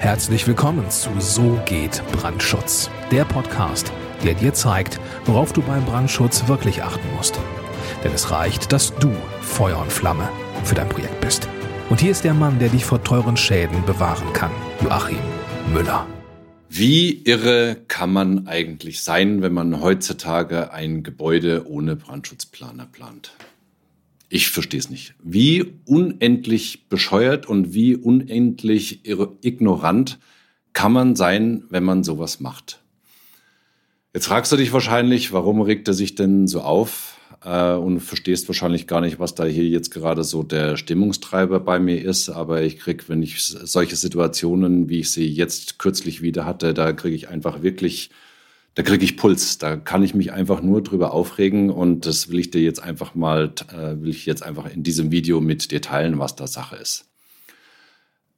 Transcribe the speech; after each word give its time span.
Herzlich 0.00 0.46
willkommen 0.46 0.88
zu 0.90 1.10
So 1.18 1.60
geht 1.66 2.04
Brandschutz, 2.12 2.88
der 3.10 3.24
Podcast, 3.24 3.92
der 4.22 4.34
dir 4.34 4.54
zeigt, 4.54 5.00
worauf 5.24 5.52
du 5.52 5.60
beim 5.60 5.84
Brandschutz 5.84 6.46
wirklich 6.46 6.84
achten 6.84 7.04
musst. 7.16 7.40
Denn 8.04 8.12
es 8.12 8.30
reicht, 8.30 8.70
dass 8.70 8.94
du 8.94 9.10
Feuer 9.40 9.76
und 9.80 9.92
Flamme 9.92 10.28
für 10.62 10.76
dein 10.76 10.88
Projekt 10.88 11.20
bist. 11.20 11.48
Und 11.90 12.00
hier 12.00 12.12
ist 12.12 12.22
der 12.22 12.32
Mann, 12.32 12.60
der 12.60 12.68
dich 12.68 12.84
vor 12.84 13.02
teuren 13.02 13.36
Schäden 13.36 13.84
bewahren 13.86 14.32
kann, 14.34 14.52
Joachim 14.80 15.18
Müller. 15.74 16.06
Wie 16.68 17.20
irre 17.24 17.76
kann 17.88 18.12
man 18.12 18.46
eigentlich 18.46 19.02
sein, 19.02 19.42
wenn 19.42 19.52
man 19.52 19.80
heutzutage 19.80 20.72
ein 20.72 21.02
Gebäude 21.02 21.66
ohne 21.68 21.96
Brandschutzplaner 21.96 22.86
plant? 22.86 23.32
Ich 24.28 24.50
verstehe 24.50 24.80
es 24.80 24.90
nicht. 24.90 25.14
Wie 25.22 25.74
unendlich 25.86 26.88
bescheuert 26.88 27.46
und 27.46 27.72
wie 27.72 27.96
unendlich 27.96 29.00
ignorant 29.42 30.18
kann 30.72 30.92
man 30.92 31.16
sein, 31.16 31.64
wenn 31.70 31.84
man 31.84 32.04
sowas 32.04 32.40
macht? 32.40 32.82
Jetzt 34.12 34.26
fragst 34.26 34.52
du 34.52 34.56
dich 34.56 34.72
wahrscheinlich, 34.72 35.32
warum 35.32 35.60
regt 35.60 35.88
er 35.88 35.94
sich 35.94 36.14
denn 36.14 36.46
so 36.46 36.60
auf? 36.60 37.16
Äh, 37.44 37.74
und 37.74 38.00
verstehst 38.00 38.48
wahrscheinlich 38.48 38.86
gar 38.86 39.00
nicht, 39.00 39.18
was 39.18 39.34
da 39.34 39.44
hier 39.44 39.64
jetzt 39.64 39.90
gerade 39.90 40.24
so 40.24 40.42
der 40.42 40.76
Stimmungstreiber 40.76 41.60
bei 41.60 41.78
mir 41.78 42.04
ist. 42.04 42.28
Aber 42.28 42.62
ich 42.62 42.78
krieg, 42.78 43.08
wenn 43.08 43.22
ich 43.22 43.40
solche 43.42 43.96
Situationen, 43.96 44.88
wie 44.88 45.00
ich 45.00 45.10
sie 45.10 45.28
jetzt 45.28 45.78
kürzlich 45.78 46.20
wieder 46.20 46.44
hatte, 46.44 46.74
da 46.74 46.92
kriege 46.92 47.14
ich 47.14 47.28
einfach 47.28 47.62
wirklich 47.62 48.10
da 48.78 48.84
kriege 48.84 49.04
ich 49.04 49.16
Puls. 49.16 49.58
Da 49.58 49.74
kann 49.74 50.04
ich 50.04 50.14
mich 50.14 50.32
einfach 50.32 50.62
nur 50.62 50.84
drüber 50.84 51.12
aufregen 51.12 51.68
und 51.68 52.06
das 52.06 52.30
will 52.30 52.38
ich 52.38 52.52
dir 52.52 52.62
jetzt 52.62 52.80
einfach 52.80 53.16
mal, 53.16 53.52
äh, 53.72 54.00
will 54.00 54.10
ich 54.10 54.24
jetzt 54.24 54.44
einfach 54.44 54.72
in 54.72 54.84
diesem 54.84 55.10
Video 55.10 55.40
mit 55.40 55.72
dir 55.72 55.82
teilen, 55.82 56.20
was 56.20 56.36
da 56.36 56.46
Sache 56.46 56.76
ist. 56.76 57.06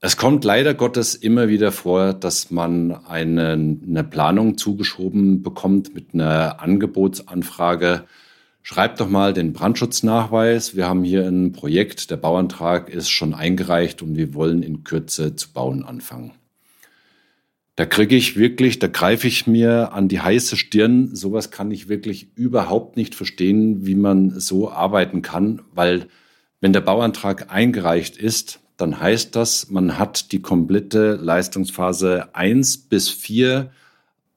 Es 0.00 0.16
kommt 0.16 0.42
leider 0.46 0.72
Gottes 0.72 1.14
immer 1.14 1.48
wieder 1.48 1.72
vor, 1.72 2.14
dass 2.14 2.50
man 2.50 3.04
eine, 3.04 3.50
eine 3.50 4.02
Planung 4.02 4.56
zugeschoben 4.56 5.42
bekommt 5.42 5.94
mit 5.94 6.14
einer 6.14 6.62
Angebotsanfrage. 6.62 8.04
Schreibt 8.62 8.98
doch 8.98 9.10
mal 9.10 9.34
den 9.34 9.52
Brandschutznachweis. 9.52 10.74
Wir 10.74 10.88
haben 10.88 11.04
hier 11.04 11.28
ein 11.28 11.52
Projekt, 11.52 12.10
der 12.10 12.16
Bauantrag 12.16 12.88
ist 12.88 13.10
schon 13.10 13.34
eingereicht 13.34 14.00
und 14.00 14.16
wir 14.16 14.32
wollen 14.32 14.62
in 14.62 14.84
Kürze 14.84 15.36
zu 15.36 15.52
bauen 15.52 15.84
anfangen. 15.84 16.32
Da 17.80 17.86
kriege 17.86 18.14
ich 18.14 18.36
wirklich, 18.36 18.78
da 18.78 18.88
greife 18.88 19.26
ich 19.26 19.46
mir 19.46 19.94
an 19.94 20.08
die 20.08 20.20
heiße 20.20 20.58
Stirn. 20.58 21.16
Sowas 21.16 21.50
kann 21.50 21.70
ich 21.70 21.88
wirklich 21.88 22.28
überhaupt 22.36 22.98
nicht 22.98 23.14
verstehen, 23.14 23.86
wie 23.86 23.94
man 23.94 24.38
so 24.38 24.70
arbeiten 24.70 25.22
kann, 25.22 25.62
weil 25.72 26.06
wenn 26.60 26.74
der 26.74 26.82
Bauantrag 26.82 27.50
eingereicht 27.50 28.18
ist, 28.18 28.60
dann 28.76 29.00
heißt 29.00 29.34
das, 29.34 29.70
man 29.70 29.98
hat 29.98 30.30
die 30.32 30.42
komplette 30.42 31.14
Leistungsphase 31.14 32.34
eins 32.34 32.76
bis 32.76 33.08
vier 33.08 33.70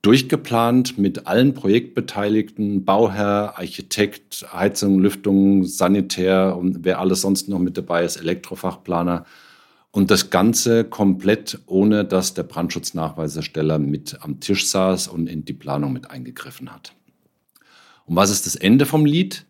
durchgeplant 0.04 0.98
mit 0.98 1.28
allen 1.28 1.54
Projektbeteiligten, 1.54 2.86
Bauherr, 2.86 3.56
Architekt, 3.58 4.46
Heizung, 4.54 5.00
Lüftung, 5.00 5.66
Sanitär 5.66 6.56
und 6.56 6.86
wer 6.86 7.02
alles 7.02 7.20
sonst 7.20 7.50
noch 7.50 7.60
mit 7.60 7.78
dabei 7.78 8.06
ist, 8.06 8.16
Elektrofachplaner. 8.16 9.26
Und 9.96 10.10
das 10.10 10.32
Ganze 10.32 10.86
komplett 10.86 11.60
ohne, 11.68 12.04
dass 12.04 12.34
der 12.34 12.42
Brandschutznachweisersteller 12.42 13.78
mit 13.78 14.18
am 14.22 14.40
Tisch 14.40 14.68
saß 14.68 15.08
und 15.08 15.28
in 15.28 15.46
die 15.46 15.54
Planung 15.54 15.94
mit 15.94 16.10
eingegriffen 16.10 16.74
hat. 16.74 16.96
Und 18.08 18.16
was 18.16 18.32
ist 18.32 18.48
das 18.48 18.56
Ende 18.56 18.88
vom 18.88 19.06
Lied? 19.06 19.46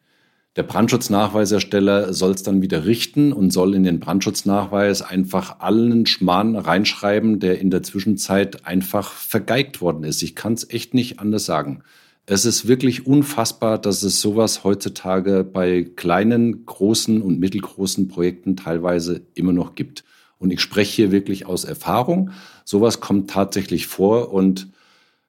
Der 0.58 0.64
Brandschutznachweisersteller 0.64 2.12
soll 2.12 2.32
es 2.32 2.44
dann 2.44 2.62
wieder 2.62 2.86
richten 2.86 3.32
und 3.32 3.52
soll 3.52 3.74
in 3.74 3.84
den 3.84 4.02
Brandschutznachweis 4.02 5.02
einfach 5.02 5.62
allen 5.62 6.06
Schmarrn 6.06 6.58
reinschreiben, 6.58 7.40
der 7.40 7.62
in 7.62 7.72
der 7.72 7.82
Zwischenzeit 7.82 8.66
einfach 8.66 9.14
vergeigt 9.14 9.80
worden 9.80 10.04
ist. 10.04 10.22
Ich 10.24 10.36
kann 10.36 10.54
es 10.54 10.70
echt 10.70 10.94
nicht 10.94 11.22
anders 11.22 11.46
sagen. 11.46 11.84
Es 12.26 12.44
ist 12.44 12.68
wirklich 12.68 13.08
unfassbar, 13.08 13.78
dass 13.78 14.04
es 14.04 14.20
sowas 14.20 14.66
heutzutage 14.66 15.46
bei 15.46 15.84
kleinen, 15.96 16.66
großen 16.66 17.22
und 17.22 17.40
mittelgroßen 17.40 18.10
Projekten 18.10 18.58
teilweise 18.58 19.22
immer 19.36 19.54
noch 19.54 19.76
gibt. 19.76 20.04
Und 20.44 20.52
ich 20.52 20.60
spreche 20.60 20.94
hier 20.94 21.12
wirklich 21.14 21.46
aus 21.46 21.64
Erfahrung. 21.64 22.32
Sowas 22.66 23.00
kommt 23.00 23.30
tatsächlich 23.30 23.88
vor 23.88 24.34
und 24.34 24.68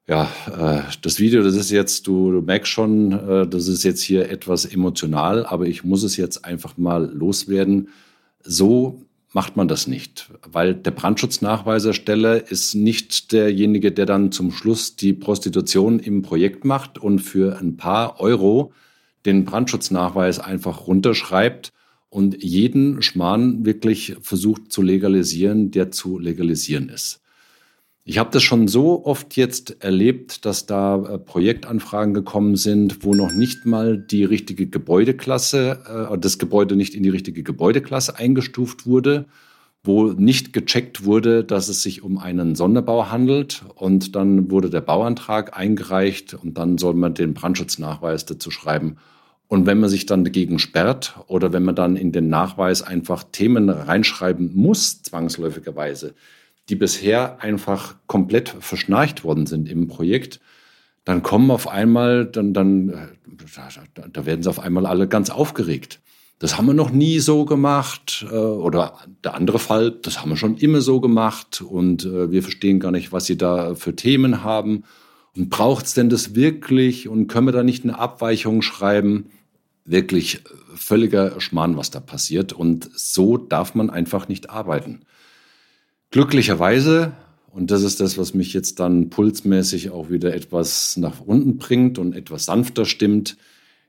ja, 0.08 0.28
äh, 0.48 0.82
das 1.02 1.20
Video, 1.20 1.44
das 1.44 1.54
ist 1.54 1.70
jetzt, 1.70 2.08
du, 2.08 2.32
du 2.32 2.40
merkst 2.42 2.70
schon, 2.70 3.12
äh, 3.12 3.46
das 3.46 3.68
ist 3.68 3.84
jetzt 3.84 4.02
hier 4.02 4.28
etwas 4.28 4.64
emotional, 4.64 5.46
aber 5.46 5.66
ich 5.66 5.84
muss 5.84 6.02
es 6.02 6.16
jetzt 6.16 6.44
einfach 6.44 6.76
mal 6.76 7.08
loswerden. 7.14 7.90
So 8.42 9.02
macht 9.32 9.56
man 9.56 9.68
das 9.68 9.86
nicht, 9.86 10.30
weil 10.50 10.74
der 10.74 10.90
Brandschutznachweisersteller 10.90 12.50
ist 12.50 12.74
nicht 12.74 13.30
derjenige, 13.30 13.92
der 13.92 14.06
dann 14.06 14.32
zum 14.32 14.50
Schluss 14.50 14.96
die 14.96 15.12
Prostitution 15.12 16.00
im 16.00 16.22
Projekt 16.22 16.64
macht 16.64 16.98
und 16.98 17.20
für 17.20 17.56
ein 17.60 17.76
paar 17.76 18.20
Euro 18.20 18.72
den 19.26 19.44
Brandschutznachweis 19.44 20.40
einfach 20.40 20.88
runterschreibt 20.88 21.72
und 22.14 22.44
jeden 22.44 23.02
Schmarrn 23.02 23.66
wirklich 23.66 24.16
versucht 24.20 24.70
zu 24.70 24.82
legalisieren, 24.82 25.72
der 25.72 25.90
zu 25.90 26.20
legalisieren 26.20 26.88
ist. 26.88 27.20
Ich 28.04 28.18
habe 28.18 28.30
das 28.30 28.44
schon 28.44 28.68
so 28.68 29.04
oft 29.04 29.34
jetzt 29.34 29.82
erlebt, 29.82 30.44
dass 30.44 30.64
da 30.64 30.94
äh, 30.94 31.18
Projektanfragen 31.18 32.14
gekommen 32.14 32.54
sind, 32.54 33.02
wo 33.02 33.14
noch 33.14 33.32
nicht 33.32 33.66
mal 33.66 33.98
die 33.98 34.22
richtige 34.22 34.68
Gebäudeklasse, 34.68 36.10
äh, 36.12 36.18
das 36.18 36.38
Gebäude 36.38 36.76
nicht 36.76 36.94
in 36.94 37.02
die 37.02 37.08
richtige 37.08 37.42
Gebäudeklasse 37.42 38.16
eingestuft 38.16 38.86
wurde, 38.86 39.26
wo 39.82 40.12
nicht 40.12 40.52
gecheckt 40.52 41.04
wurde, 41.04 41.42
dass 41.42 41.68
es 41.68 41.82
sich 41.82 42.02
um 42.02 42.18
einen 42.18 42.54
Sonderbau 42.54 43.10
handelt. 43.10 43.64
Und 43.74 44.14
dann 44.14 44.52
wurde 44.52 44.70
der 44.70 44.82
Bauantrag 44.82 45.58
eingereicht 45.58 46.34
und 46.34 46.58
dann 46.58 46.78
soll 46.78 46.94
man 46.94 47.14
den 47.14 47.34
Brandschutznachweis 47.34 48.24
dazu 48.24 48.52
schreiben. 48.52 48.98
Und 49.48 49.66
wenn 49.66 49.78
man 49.78 49.90
sich 49.90 50.06
dann 50.06 50.24
dagegen 50.24 50.58
sperrt 50.58 51.16
oder 51.26 51.52
wenn 51.52 51.64
man 51.64 51.74
dann 51.74 51.96
in 51.96 52.12
den 52.12 52.28
Nachweis 52.28 52.82
einfach 52.82 53.24
Themen 53.24 53.68
reinschreiben 53.68 54.50
muss, 54.54 55.02
zwangsläufigerweise, 55.02 56.14
die 56.68 56.76
bisher 56.76 57.42
einfach 57.42 57.96
komplett 58.06 58.48
verschnarcht 58.48 59.22
worden 59.22 59.46
sind 59.46 59.68
im 59.68 59.86
Projekt, 59.86 60.40
dann 61.04 61.22
kommen 61.22 61.50
auf 61.50 61.68
einmal, 61.68 62.24
dann, 62.24 62.54
dann, 62.54 63.10
da 64.12 64.26
werden 64.26 64.42
sie 64.42 64.48
auf 64.48 64.60
einmal 64.60 64.86
alle 64.86 65.06
ganz 65.06 65.28
aufgeregt. 65.28 66.00
Das 66.38 66.58
haben 66.58 66.66
wir 66.66 66.74
noch 66.74 66.90
nie 66.90 67.20
so 67.20 67.44
gemacht. 67.44 68.26
Äh, 68.30 68.34
oder 68.34 68.98
der 69.22 69.34
andere 69.34 69.58
Fall, 69.58 69.90
das 69.90 70.20
haben 70.20 70.30
wir 70.30 70.36
schon 70.36 70.56
immer 70.56 70.80
so 70.80 71.00
gemacht 71.00 71.62
und 71.62 72.04
äh, 72.04 72.30
wir 72.30 72.42
verstehen 72.42 72.80
gar 72.80 72.90
nicht, 72.90 73.12
was 73.12 73.26
sie 73.26 73.36
da 73.36 73.74
für 73.74 73.94
Themen 73.94 74.42
haben. 74.42 74.84
Und 75.36 75.50
braucht 75.50 75.86
es 75.86 75.94
denn 75.94 76.08
das 76.08 76.34
wirklich? 76.34 77.08
Und 77.08 77.26
können 77.26 77.48
wir 77.48 77.52
da 77.52 77.62
nicht 77.62 77.84
eine 77.84 77.98
Abweichung 77.98 78.62
schreiben? 78.62 79.30
Wirklich 79.84 80.40
völliger 80.74 81.40
Schmarrn, 81.40 81.76
was 81.76 81.90
da 81.90 82.00
passiert. 82.00 82.52
Und 82.52 82.88
so 82.94 83.36
darf 83.36 83.74
man 83.74 83.90
einfach 83.90 84.28
nicht 84.28 84.50
arbeiten. 84.50 85.00
Glücklicherweise, 86.10 87.12
und 87.50 87.70
das 87.70 87.82
ist 87.82 88.00
das, 88.00 88.16
was 88.16 88.34
mich 88.34 88.52
jetzt 88.52 88.78
dann 88.78 89.10
pulsmäßig 89.10 89.90
auch 89.90 90.10
wieder 90.10 90.34
etwas 90.34 90.96
nach 90.96 91.20
unten 91.20 91.56
bringt 91.56 91.98
und 91.98 92.14
etwas 92.14 92.44
sanfter 92.44 92.84
stimmt, 92.84 93.36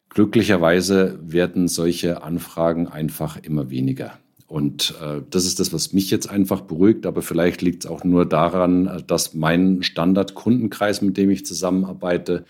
glücklicherweise 0.09 1.19
werden 1.21 1.67
solche 1.67 2.23
Anfragen 2.23 2.87
einfach 2.87 3.37
immer 3.37 3.69
weniger. 3.69 4.17
Und 4.47 4.93
äh, 5.01 5.21
das 5.29 5.45
ist 5.45 5.59
das, 5.59 5.73
was 5.73 5.91
mich 5.93 6.11
jetzt 6.11 6.29
einfach 6.29 6.61
beruhigt. 6.61 7.05
Aber 7.05 7.21
vielleicht 7.21 7.61
liegt 7.61 7.85
es 7.85 7.89
auch 7.89 8.03
nur 8.03 8.25
daran, 8.25 8.87
äh, 8.87 9.03
dass 9.03 9.33
mein 9.33 9.81
Standardkundenkreis, 9.81 11.01
mit 11.01 11.17
dem 11.17 11.29
ich 11.29 11.45
zusammenarbeite, 11.45 12.45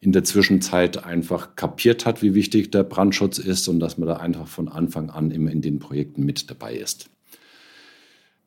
in 0.00 0.12
der 0.12 0.24
Zwischenzeit 0.24 1.04
einfach 1.04 1.56
kapiert 1.56 2.04
hat, 2.04 2.22
wie 2.22 2.34
wichtig 2.34 2.70
der 2.70 2.82
Brandschutz 2.82 3.38
ist 3.38 3.66
und 3.68 3.80
dass 3.80 3.96
man 3.96 4.08
da 4.08 4.16
einfach 4.16 4.46
von 4.46 4.68
Anfang 4.68 5.10
an 5.10 5.30
immer 5.30 5.50
in 5.50 5.62
den 5.62 5.78
Projekten 5.78 6.24
mit 6.24 6.50
dabei 6.50 6.74
ist. 6.76 7.08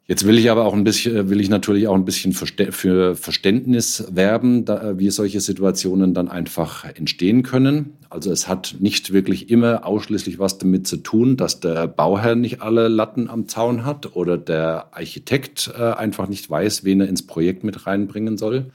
Jetzt 0.10 0.26
will 0.26 0.40
ich 0.40 0.50
aber 0.50 0.66
auch 0.66 0.74
ein 0.74 0.84
bisschen, 0.84 1.30
will 1.30 1.40
ich 1.40 1.52
natürlich 1.52 1.88
auch 1.88 1.94
ein 1.94 2.04
bisschen 2.04 2.34
für 2.34 3.16
Verständnis 3.16 4.08
werben, 4.10 4.68
wie 4.98 5.12
solche 5.12 5.40
Situationen 5.40 6.16
dann 6.16 6.30
einfach 6.30 6.84
entstehen 6.84 7.44
können. 7.44 7.94
Also 8.10 8.32
es 8.32 8.48
hat 8.48 8.78
nicht 8.80 9.14
wirklich 9.14 9.52
immer 9.52 9.86
ausschließlich 9.86 10.40
was 10.40 10.58
damit 10.58 10.88
zu 10.88 10.98
tun, 10.98 11.38
dass 11.38 11.60
der 11.60 11.88
Bauherr 11.88 12.34
nicht 12.34 12.64
alle 12.64 12.88
Latten 12.88 13.30
am 13.30 13.48
Zaun 13.48 13.86
hat 13.86 14.16
oder 14.16 14.40
der 14.40 14.88
Architekt 14.98 15.72
äh, 15.78 15.92
einfach 15.92 16.28
nicht 16.28 16.50
weiß, 16.50 16.84
wen 16.84 17.02
er 17.02 17.08
ins 17.08 17.28
Projekt 17.28 17.64
mit 17.64 17.86
reinbringen 17.86 18.40
soll, 18.40 18.72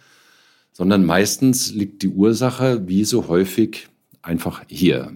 sondern 0.71 1.05
meistens 1.05 1.75
liegt 1.75 2.03
die 2.03 2.11
Ursache, 2.11 2.87
wie 2.87 3.05
so 3.05 3.27
häufig, 3.27 3.89
einfach 4.23 4.63
hier 4.69 5.11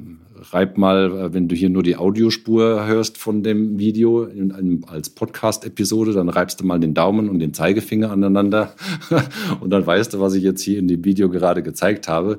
reib 0.53 0.79
mal, 0.79 1.11
äh, 1.13 1.35
wenn 1.35 1.49
du 1.49 1.55
hier 1.55 1.71
nur 1.71 1.83
die 1.83 1.97
Audiospur 1.97 2.87
hörst 2.87 3.19
von 3.19 3.43
dem 3.43 3.79
Video 3.79 4.25
in 4.25 4.53
einem, 4.53 4.85
als 4.87 5.11
Podcast-Episode, 5.11 6.13
dann 6.13 6.29
reibst 6.29 6.61
du 6.61 6.67
mal 6.67 6.81
den 6.81 6.95
Daumen 6.95 7.29
und 7.29 7.39
den 7.39 7.55
Zeigefinger 7.55 8.11
aneinander 8.11 8.75
und 9.61 9.71
dann 9.71 9.87
weißt 9.87 10.15
du, 10.15 10.21
was 10.21 10.35
ich 10.35 10.43
jetzt 10.43 10.63
hier 10.63 10.79
in 10.79 10.89
dem 10.89 11.05
Video 11.05 11.29
gerade 11.29 11.63
gezeigt 11.63 12.09
habe. 12.09 12.39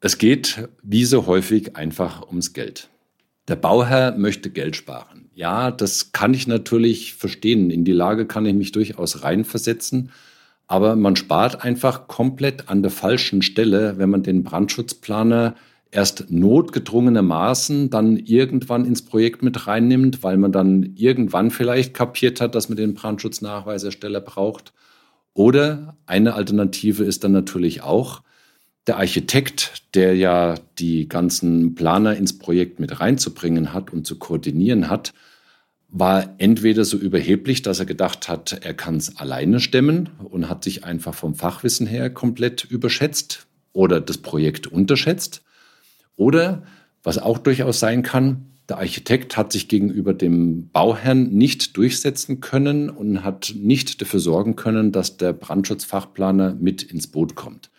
Es 0.00 0.18
geht 0.18 0.68
wie 0.82 1.04
so 1.04 1.26
häufig 1.26 1.76
einfach 1.76 2.26
ums 2.28 2.52
Geld. 2.52 2.88
Der 3.48 3.56
Bauherr 3.56 4.16
möchte 4.16 4.50
Geld 4.50 4.76
sparen. 4.76 5.28
Ja, 5.34 5.70
das 5.70 6.12
kann 6.12 6.34
ich 6.34 6.46
natürlich 6.46 7.14
verstehen. 7.14 7.70
In 7.70 7.84
die 7.84 7.92
Lage 7.92 8.26
kann 8.26 8.46
ich 8.46 8.54
mich 8.54 8.72
durchaus 8.72 9.22
reinversetzen. 9.22 10.10
Aber 10.66 10.94
man 10.94 11.16
spart 11.16 11.64
einfach 11.64 12.06
komplett 12.06 12.68
an 12.68 12.82
der 12.82 12.92
falschen 12.92 13.42
Stelle, 13.42 13.98
wenn 13.98 14.08
man 14.08 14.22
den 14.22 14.44
Brandschutzplaner 14.44 15.56
erst 15.90 16.30
notgedrungenermaßen 16.30 17.90
dann 17.90 18.16
irgendwann 18.16 18.84
ins 18.84 19.02
Projekt 19.02 19.42
mit 19.42 19.66
reinnimmt, 19.66 20.22
weil 20.22 20.36
man 20.36 20.52
dann 20.52 20.94
irgendwann 20.94 21.50
vielleicht 21.50 21.94
kapiert 21.94 22.40
hat, 22.40 22.54
dass 22.54 22.68
man 22.68 22.76
den 22.76 22.94
Brandschutznachweisersteller 22.94 24.20
braucht. 24.20 24.72
Oder 25.34 25.96
eine 26.06 26.34
Alternative 26.34 27.04
ist 27.04 27.24
dann 27.24 27.32
natürlich 27.32 27.82
auch, 27.82 28.22
der 28.86 28.96
Architekt, 28.96 29.84
der 29.94 30.16
ja 30.16 30.54
die 30.78 31.08
ganzen 31.08 31.74
Planer 31.74 32.16
ins 32.16 32.38
Projekt 32.38 32.80
mit 32.80 33.00
reinzubringen 33.00 33.72
hat 33.72 33.92
und 33.92 34.06
zu 34.06 34.18
koordinieren 34.18 34.88
hat, 34.88 35.12
war 35.88 36.34
entweder 36.38 36.84
so 36.84 36.96
überheblich, 36.96 37.62
dass 37.62 37.80
er 37.80 37.86
gedacht 37.86 38.28
hat, 38.28 38.64
er 38.64 38.74
kann 38.74 38.96
es 38.96 39.16
alleine 39.16 39.60
stemmen 39.60 40.08
und 40.24 40.48
hat 40.48 40.64
sich 40.64 40.84
einfach 40.84 41.14
vom 41.14 41.34
Fachwissen 41.34 41.86
her 41.86 42.10
komplett 42.10 42.64
überschätzt 42.64 43.46
oder 43.72 44.00
das 44.00 44.18
Projekt 44.18 44.68
unterschätzt. 44.68 45.42
Oder, 46.16 46.62
was 47.02 47.18
auch 47.18 47.38
durchaus 47.38 47.80
sein 47.80 48.02
kann, 48.02 48.46
der 48.70 48.78
Architekt 48.78 49.36
hat 49.36 49.50
sich 49.50 49.66
gegenüber 49.66 50.14
dem 50.14 50.70
Bauherrn 50.70 51.30
nicht 51.30 51.76
durchsetzen 51.76 52.40
können 52.40 52.88
und 52.88 53.24
hat 53.24 53.52
nicht 53.56 54.00
dafür 54.00 54.20
sorgen 54.20 54.54
können, 54.54 54.92
dass 54.92 55.16
der 55.16 55.32
Brandschutzfachplaner 55.32 56.54
mit 56.54 56.84
ins 56.84 57.08
Boot 57.08 57.34
kommt. 57.34 57.70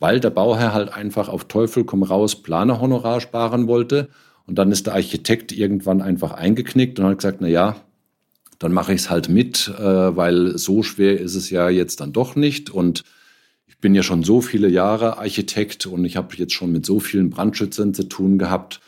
Weil 0.00 0.18
der 0.18 0.30
Bauherr 0.30 0.74
halt 0.74 0.92
einfach 0.92 1.28
auf 1.28 1.44
Teufel 1.44 1.84
komm 1.84 2.02
raus 2.02 2.42
Planerhonorar 2.42 3.20
sparen 3.20 3.68
wollte. 3.68 4.08
Und 4.44 4.58
dann 4.58 4.72
ist 4.72 4.86
der 4.88 4.94
Architekt 4.94 5.52
irgendwann 5.52 6.02
einfach 6.02 6.32
eingeknickt 6.32 6.98
und 6.98 7.06
hat 7.06 7.18
gesagt, 7.18 7.40
na 7.40 7.46
ja, 7.46 7.76
dann 8.58 8.72
mache 8.72 8.92
ich 8.92 9.02
es 9.02 9.10
halt 9.10 9.28
mit, 9.28 9.68
äh, 9.78 10.16
weil 10.16 10.58
so 10.58 10.82
schwer 10.82 11.20
ist 11.20 11.36
es 11.36 11.50
ja 11.50 11.68
jetzt 11.68 12.00
dann 12.00 12.12
doch 12.12 12.34
nicht. 12.34 12.70
Und 12.70 13.04
bin 13.80 13.94
ja 13.94 14.02
schon 14.02 14.22
so 14.22 14.40
viele 14.40 14.68
Jahre 14.68 15.18
Architekt 15.18 15.86
und 15.86 16.04
ich 16.04 16.16
habe 16.16 16.36
jetzt 16.36 16.52
schon 16.52 16.72
mit 16.72 16.86
so 16.86 17.00
vielen 17.00 17.30
Brandschützern 17.30 17.94
zu 17.94 18.04
tun 18.04 18.38
gehabt 18.38 18.80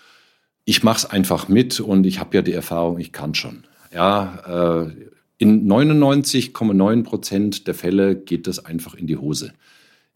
ich 0.65 0.83
mache 0.83 0.99
es 0.99 1.07
einfach 1.07 1.49
mit 1.49 1.81
und 1.81 2.07
ich 2.07 2.21
habe 2.21 2.37
ja 2.37 2.43
die 2.43 2.53
Erfahrung, 2.53 2.99
ich 2.99 3.13
kann 3.13 3.35
schon. 3.35 3.65
Ja, 3.93 4.85
äh, 4.85 4.93
in 5.39 5.67
99,9 5.67 7.03
Prozent 7.03 7.67
der 7.67 7.75
Fälle 7.75 8.17
geht 8.17 8.47
das 8.47 8.65
einfach 8.65 8.95
in 8.95 9.07
die 9.07 9.17
Hose. 9.17 9.53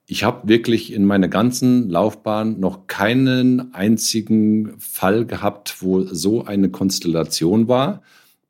Ich 0.06 0.22
habe 0.22 0.48
wirklich 0.48 0.92
in 0.92 1.04
meiner 1.04 1.26
ganzen 1.26 1.90
Laufbahn 1.90 2.60
noch 2.60 2.86
keinen 2.86 3.74
einzigen 3.74 4.78
Fall 4.78 5.26
gehabt, 5.26 5.82
wo 5.82 6.02
so 6.02 6.44
eine 6.44 6.70
Konstellation 6.70 7.66
war, 7.66 8.02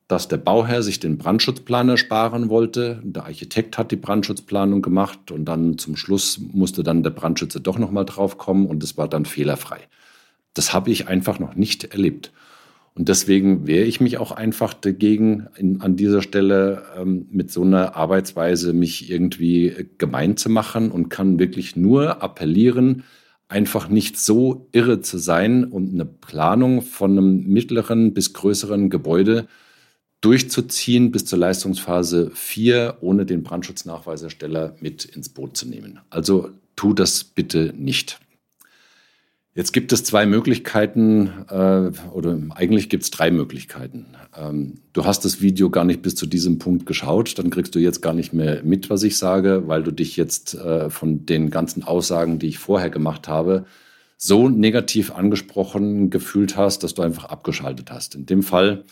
dass 0.07 0.29
der 0.29 0.37
Bauherr 0.37 0.83
sich 0.83 0.99
den 0.99 1.17
Brandschutzplaner 1.17 1.97
sparen 1.97 2.49
wollte. 2.49 3.01
Der 3.03 3.25
Architekt 3.25 3.77
hat 3.77 3.91
die 3.91 3.97
Brandschutzplanung 3.97 4.81
gemacht 4.81 5.31
und 5.31 5.45
dann 5.45 5.77
zum 5.77 5.97
Schluss 5.97 6.39
musste 6.39 6.83
dann 6.83 7.03
der 7.03 7.09
Brandschütze 7.09 7.59
doch 7.59 7.77
noch 7.77 7.91
mal 7.91 8.05
drauf 8.05 8.37
kommen 8.37 8.67
und 8.67 8.83
es 8.83 8.97
war 8.97 9.09
dann 9.09 9.25
fehlerfrei. 9.25 9.79
Das 10.53 10.73
habe 10.73 10.91
ich 10.91 11.07
einfach 11.07 11.39
noch 11.39 11.55
nicht 11.55 11.83
erlebt. 11.83 12.31
Und 12.95 13.09
deswegen 13.09 13.67
wehre 13.67 13.85
ich 13.85 14.01
mich 14.01 14.17
auch 14.17 14.31
einfach 14.31 14.73
dagegen, 14.73 15.47
in, 15.55 15.81
an 15.81 15.97
dieser 15.97 16.23
Stelle 16.23 16.83
ähm, 16.97 17.27
mit 17.29 17.51
so 17.51 17.61
einer 17.61 17.95
Arbeitsweise 17.95 18.73
mich 18.73 19.11
irgendwie 19.11 19.87
gemein 19.99 20.35
zu 20.35 20.49
machen 20.49 20.89
und 20.89 21.09
kann 21.09 21.37
wirklich 21.37 21.75
nur 21.75 22.23
appellieren, 22.23 23.03
einfach 23.49 23.87
nicht 23.87 24.17
so 24.17 24.67
irre 24.71 25.01
zu 25.01 25.19
sein 25.19 25.65
und 25.65 25.93
eine 25.93 26.05
Planung 26.05 26.81
von 26.81 27.11
einem 27.11 27.43
mittleren 27.43 28.15
bis 28.15 28.33
größeren 28.33 28.89
Gebäude 28.89 29.47
durchzuziehen 30.21 31.11
bis 31.11 31.25
zur 31.25 31.39
Leistungsphase 31.39 32.31
4, 32.33 32.97
ohne 33.01 33.25
den 33.25 33.43
Brandschutznachweisersteller 33.43 34.75
mit 34.79 35.05
ins 35.05 35.29
Boot 35.29 35.55
zu 35.55 35.67
nehmen. 35.67 35.99
Also 36.09 36.49
tu 36.75 36.93
das 36.93 37.23
bitte 37.23 37.73
nicht. 37.77 38.19
Jetzt 39.57 39.73
gibt 39.73 39.91
es 39.91 40.03
zwei 40.03 40.27
Möglichkeiten, 40.27 41.31
äh, 41.49 41.89
oder 42.11 42.39
eigentlich 42.51 42.89
gibt 42.89 43.03
es 43.03 43.09
drei 43.09 43.31
Möglichkeiten. 43.31 44.05
Ähm, 44.37 44.75
du 44.93 45.05
hast 45.05 45.25
das 45.25 45.41
Video 45.41 45.71
gar 45.71 45.83
nicht 45.83 46.03
bis 46.03 46.13
zu 46.13 46.27
diesem 46.27 46.59
Punkt 46.59 46.85
geschaut, 46.85 47.39
dann 47.39 47.49
kriegst 47.49 47.73
du 47.73 47.79
jetzt 47.79 48.01
gar 48.01 48.13
nicht 48.13 48.33
mehr 48.33 48.61
mit, 48.63 48.91
was 48.91 49.01
ich 49.01 49.17
sage, 49.17 49.63
weil 49.65 49.81
du 49.81 49.89
dich 49.89 50.15
jetzt 50.15 50.53
äh, 50.53 50.91
von 50.91 51.25
den 51.25 51.49
ganzen 51.49 51.83
Aussagen, 51.83 52.37
die 52.37 52.49
ich 52.49 52.59
vorher 52.59 52.91
gemacht 52.91 53.27
habe, 53.27 53.65
so 54.15 54.47
negativ 54.47 55.11
angesprochen 55.11 56.11
gefühlt 56.11 56.55
hast, 56.55 56.83
dass 56.83 56.93
du 56.93 57.01
einfach 57.01 57.25
abgeschaltet 57.25 57.89
hast. 57.91 58.13
In 58.13 58.27
dem 58.27 58.43
Fall, 58.43 58.83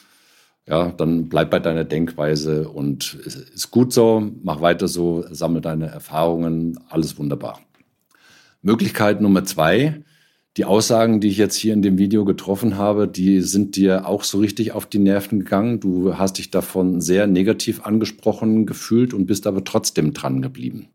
ja, 0.68 0.92
dann 0.92 1.30
bleib 1.30 1.52
bei 1.52 1.60
deiner 1.60 1.84
Denkweise 1.84 2.68
und 2.70 3.14
ist 3.14 3.70
gut 3.70 3.94
so, 3.94 4.32
mach 4.42 4.62
weiter 4.62 4.88
so, 4.88 5.24
sammle 5.30 5.62
deine 5.62 5.88
Erfahrungen, 5.88 6.80
alles 6.90 7.18
wunderbar. 7.20 7.60
Möglichkeit 8.62 9.22
Nummer 9.22 9.44
zwei, 9.44 10.04
die 10.58 10.66
Aussagen, 10.66 11.20
die 11.20 11.28
ich 11.28 11.38
jetzt 11.38 11.56
hier 11.56 11.74
in 11.74 11.82
dem 11.82 11.98
Video 11.98 12.26
getroffen 12.26 12.78
habe, 12.78 13.08
die 13.08 13.42
sind 13.42 13.76
dir 13.76 14.08
auch 14.08 14.24
so 14.24 14.40
richtig 14.40 14.72
auf 14.72 14.86
die 14.86 15.00
Nerven 15.00 15.40
gegangen. 15.40 15.82
Du 15.82 16.18
hast 16.18 16.38
dich 16.38 16.50
davon 16.50 17.02
sehr 17.02 17.28
negativ 17.28 17.86
angesprochen 17.86 18.66
gefühlt 18.66 19.14
und 19.14 19.26
bist 19.26 19.48
aber 19.48 19.66
trotzdem 19.66 20.14
dran 20.14 20.42
geblieben. 20.42 20.88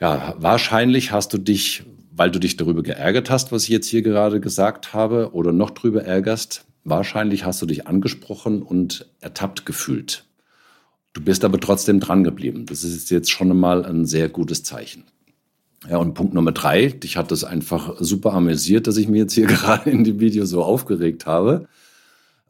Ja, 0.00 0.34
wahrscheinlich 0.38 1.12
hast 1.12 1.32
du 1.32 1.38
dich, 1.38 1.82
weil 2.10 2.30
du 2.30 2.38
dich 2.38 2.56
darüber 2.56 2.82
geärgert 2.82 3.30
hast, 3.30 3.52
was 3.52 3.64
ich 3.64 3.68
jetzt 3.68 3.88
hier 3.88 4.02
gerade 4.02 4.40
gesagt 4.40 4.94
habe, 4.94 5.34
oder 5.34 5.52
noch 5.52 5.70
drüber 5.70 6.04
ärgerst, 6.04 6.64
wahrscheinlich 6.90 7.44
hast 7.44 7.60
du 7.62 7.66
dich 7.66 7.86
angesprochen 7.86 8.62
und 8.62 9.06
ertappt 9.20 9.66
gefühlt. 9.66 10.24
Du 11.12 11.20
bist 11.22 11.44
aber 11.44 11.58
trotzdem 11.58 12.00
dran 12.00 12.24
geblieben. 12.24 12.66
Das 12.66 12.84
ist 12.84 13.10
jetzt 13.10 13.30
schon 13.30 13.50
einmal 13.50 13.84
ein 13.84 14.06
sehr 14.06 14.28
gutes 14.28 14.62
Zeichen. 14.62 15.04
Ja, 15.88 15.98
und 15.98 16.14
Punkt 16.14 16.34
Nummer 16.34 16.52
drei, 16.52 16.88
dich 16.88 17.16
hat 17.16 17.30
das 17.30 17.44
einfach 17.44 17.96
super 18.00 18.34
amüsiert, 18.34 18.86
dass 18.86 18.96
ich 18.96 19.08
mir 19.08 19.18
jetzt 19.18 19.34
hier 19.34 19.46
gerade 19.48 19.90
in 19.90 20.04
dem 20.04 20.20
Video 20.20 20.44
so 20.44 20.62
aufgeregt 20.62 21.26
habe. 21.26 21.68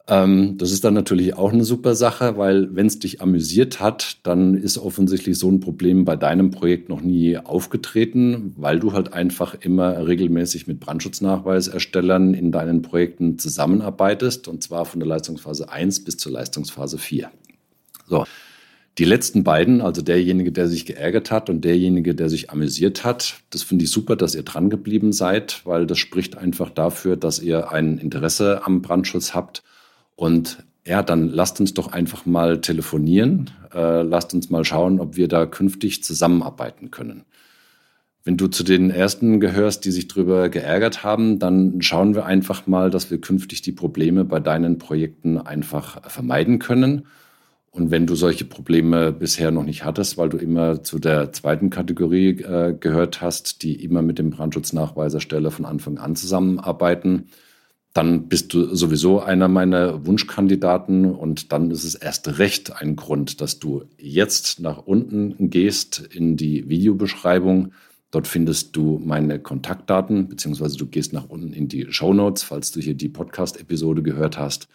Ähm, 0.09 0.57
das 0.57 0.71
ist 0.71 0.83
dann 0.83 0.95
natürlich 0.95 1.35
auch 1.35 1.53
eine 1.53 1.63
super 1.63 1.93
Sache, 1.93 2.35
weil 2.35 2.75
wenn 2.75 2.87
es 2.87 2.97
dich 2.97 3.21
amüsiert 3.21 3.79
hat, 3.79 4.17
dann 4.23 4.55
ist 4.55 4.79
offensichtlich 4.79 5.37
so 5.37 5.51
ein 5.51 5.59
Problem 5.59 6.03
bei 6.03 6.15
deinem 6.15 6.49
Projekt 6.49 6.89
noch 6.89 7.01
nie 7.01 7.37
aufgetreten, 7.37 8.53
weil 8.57 8.79
du 8.79 8.93
halt 8.93 9.13
einfach 9.13 9.53
immer 9.53 10.07
regelmäßig 10.07 10.65
mit 10.65 10.79
Brandschutznachweiserstellern 10.79 12.33
in 12.33 12.51
deinen 12.51 12.81
Projekten 12.81 13.37
zusammenarbeitest, 13.37 14.47
und 14.47 14.63
zwar 14.63 14.85
von 14.85 14.99
der 14.99 15.07
Leistungsphase 15.07 15.69
1 15.69 16.03
bis 16.03 16.17
zur 16.17 16.31
Leistungsphase 16.31 16.97
4. 16.97 17.29
So. 18.07 18.25
Die 18.97 19.05
letzten 19.05 19.43
beiden, 19.43 19.79
also 19.79 20.01
derjenige, 20.01 20.51
der 20.51 20.67
sich 20.67 20.85
geärgert 20.85 21.29
hat 21.29 21.49
und 21.49 21.63
derjenige, 21.63 22.15
der 22.15 22.29
sich 22.29 22.49
amüsiert 22.49 23.05
hat, 23.05 23.35
das 23.51 23.61
finde 23.61 23.85
ich 23.85 23.91
super, 23.91 24.15
dass 24.15 24.33
ihr 24.33 24.43
dran 24.43 24.71
geblieben 24.71 25.13
seid, 25.13 25.61
weil 25.65 25.85
das 25.85 25.99
spricht 25.99 26.37
einfach 26.37 26.71
dafür, 26.71 27.15
dass 27.15 27.39
ihr 27.39 27.71
ein 27.71 27.99
Interesse 27.99 28.65
am 28.65 28.81
Brandschutz 28.81 29.35
habt. 29.35 29.63
Und 30.19 30.65
ja, 30.85 31.01
dann 31.01 31.29
lasst 31.29 31.59
uns 31.59 31.73
doch 31.73 31.91
einfach 31.91 32.25
mal 32.25 32.61
telefonieren. 32.61 33.51
Äh, 33.73 34.01
lasst 34.01 34.33
uns 34.33 34.49
mal 34.49 34.65
schauen, 34.65 34.99
ob 34.99 35.15
wir 35.15 35.27
da 35.27 35.45
künftig 35.45 36.03
zusammenarbeiten 36.03 36.91
können. 36.91 37.23
Wenn 38.23 38.35
du 38.35 38.47
zu 38.47 38.63
den 38.63 38.91
ersten 38.91 39.39
gehörst, 39.39 39.85
die 39.85 39.91
sich 39.91 40.07
darüber 40.07 40.49
geärgert 40.49 41.03
haben, 41.03 41.39
dann 41.39 41.81
schauen 41.81 42.15
wir 42.15 42.25
einfach 42.25 42.67
mal, 42.67 42.89
dass 42.89 43.09
wir 43.09 43.21
künftig 43.21 43.61
die 43.61 43.71
Probleme 43.71 44.25
bei 44.25 44.39
deinen 44.39 44.77
Projekten 44.77 45.37
einfach 45.37 46.09
vermeiden 46.09 46.59
können 46.59 47.05
und 47.71 47.91
wenn 47.91 48.07
du 48.07 48.15
solche 48.15 48.45
Probleme 48.45 49.11
bisher 49.11 49.51
noch 49.51 49.63
nicht 49.63 49.85
hattest, 49.85 50.17
weil 50.17 50.29
du 50.29 50.37
immer 50.37 50.83
zu 50.83 50.97
der 50.97 51.31
zweiten 51.31 51.69
Kategorie 51.69 52.29
äh, 52.41 52.75
gehört 52.77 53.21
hast, 53.21 53.61
die 53.61 53.83
immer 53.83 54.01
mit 54.01 54.17
dem 54.17 54.31
Brandschutznachweisersteller 54.31 55.51
von 55.51 55.65
Anfang 55.65 55.97
an 55.97 56.15
zusammenarbeiten, 56.15 57.29
dann 57.93 58.27
bist 58.27 58.53
du 58.53 58.75
sowieso 58.75 59.19
einer 59.19 59.47
meiner 59.47 60.05
Wunschkandidaten 60.05 61.05
und 61.05 61.51
dann 61.51 61.71
ist 61.71 61.83
es 61.83 61.95
erst 61.95 62.37
recht 62.37 62.75
ein 62.75 62.95
Grund, 62.95 63.41
dass 63.41 63.57
du 63.57 63.85
jetzt 63.97 64.59
nach 64.59 64.77
unten 64.77 65.49
gehst 65.49 65.97
in 65.99 66.37
die 66.37 66.69
Videobeschreibung. 66.69 67.73
Dort 68.11 68.27
findest 68.27 68.75
du 68.75 69.01
meine 69.03 69.39
Kontaktdaten, 69.39 70.29
beziehungsweise 70.29 70.77
du 70.77 70.85
gehst 70.85 71.13
nach 71.13 71.29
unten 71.29 71.51
in 71.53 71.67
die 71.67 71.87
Show 71.89 72.13
Notes, 72.13 72.43
falls 72.43 72.69
du 72.71 72.79
hier 72.79 72.93
die 72.93 73.09
Podcast-Episode 73.09 74.03
gehört 74.03 74.37
hast. 74.37 74.67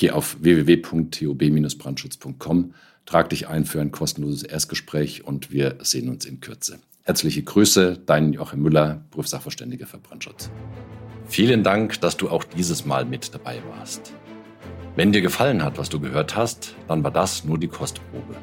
Geh 0.00 0.10
auf 0.12 0.36
www.tob-brandschutz.com, 0.40 2.74
trag 3.04 3.28
dich 3.28 3.48
ein 3.48 3.66
für 3.66 3.82
ein 3.82 3.90
kostenloses 3.90 4.44
Erstgespräch 4.44 5.26
und 5.26 5.52
wir 5.52 5.76
sehen 5.82 6.08
uns 6.08 6.24
in 6.24 6.40
Kürze. 6.40 6.78
Herzliche 7.02 7.42
Grüße, 7.42 8.00
dein 8.06 8.32
Joachim 8.32 8.62
Müller, 8.62 9.04
Berufssachverständiger 9.10 9.86
für 9.86 9.98
Brandschutz. 9.98 10.48
Vielen 11.26 11.62
Dank, 11.62 12.00
dass 12.00 12.16
du 12.16 12.30
auch 12.30 12.44
dieses 12.44 12.86
Mal 12.86 13.04
mit 13.04 13.34
dabei 13.34 13.60
warst. 13.76 14.14
Wenn 14.96 15.12
dir 15.12 15.20
gefallen 15.20 15.62
hat, 15.62 15.76
was 15.76 15.90
du 15.90 16.00
gehört 16.00 16.34
hast, 16.34 16.74
dann 16.88 17.04
war 17.04 17.10
das 17.10 17.44
nur 17.44 17.58
die 17.58 17.68
Kostprobe. 17.68 18.36